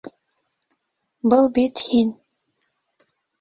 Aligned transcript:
Был 1.33 1.45
бит 1.59 1.83
һин... 1.91 2.11